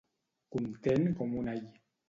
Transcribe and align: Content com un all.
Content 0.55 1.07
com 1.21 1.39
un 1.43 1.55
all. 1.55 1.65